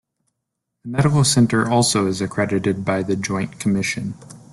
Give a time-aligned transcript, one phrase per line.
[0.83, 4.15] The Medical Center also is accredited by The Joint Commission.